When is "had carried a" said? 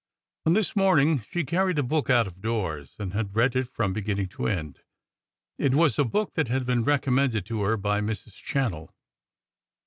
1.41-1.83